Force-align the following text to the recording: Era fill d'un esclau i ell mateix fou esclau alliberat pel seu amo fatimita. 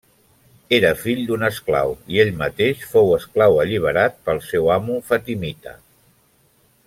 Era 0.77 0.89
fill 1.01 1.19
d'un 1.27 1.47
esclau 1.49 1.93
i 2.15 2.23
ell 2.23 2.31
mateix 2.39 2.87
fou 2.95 3.13
esclau 3.19 3.61
alliberat 3.65 4.17
pel 4.29 4.43
seu 4.49 4.71
amo 4.79 4.99
fatimita. 5.11 5.77